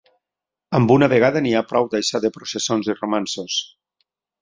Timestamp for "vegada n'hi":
1.13-1.53